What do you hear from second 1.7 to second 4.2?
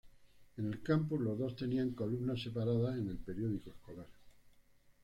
columnas separadas en el periódico escolar.